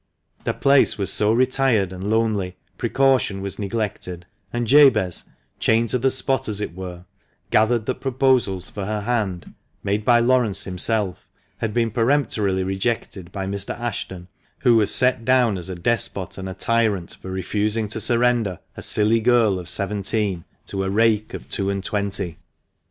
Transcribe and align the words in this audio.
The 0.45 0.55
place 0.55 0.97
was 0.97 1.13
so 1.13 1.31
retired 1.31 1.93
and 1.93 2.09
lonely, 2.09 2.57
precaution 2.79 3.39
was 3.39 3.59
neglected; 3.59 4.25
and 4.51 4.65
Jabez, 4.65 5.25
chained 5.59 5.89
to 5.89 5.99
the 5.99 6.09
spot 6.09 6.49
as 6.49 6.59
it 6.59 6.73
were, 6.73 7.05
gathered 7.51 7.85
that 7.85 8.01
proposals 8.01 8.67
for 8.67 8.85
her 8.85 9.01
hand, 9.01 9.53
made 9.83 10.03
by 10.03 10.19
Laurence 10.19 10.63
himself, 10.63 11.29
had 11.57 11.71
been 11.71 11.91
peremptorily 11.91 12.63
rejected 12.63 13.31
by 13.31 13.45
Mr. 13.45 13.79
Ashton, 13.79 14.27
who 14.61 14.75
was 14.75 14.91
set 14.91 15.23
down 15.23 15.55
as 15.55 15.69
a 15.69 15.75
despot 15.75 16.39
and 16.39 16.49
a 16.49 16.55
tyrant 16.55 17.15
for 17.21 17.29
refusing 17.29 17.87
to 17.89 18.01
surrender 18.01 18.57
a 18.75 18.81
silly 18.81 19.19
girl 19.19 19.59
of 19.59 19.69
seventeen 19.69 20.45
to 20.65 20.83
a 20.83 20.89
rake 20.89 21.35
of 21.35 21.47
two 21.47 21.69
and 21.69 21.83
twenty. 21.83 22.39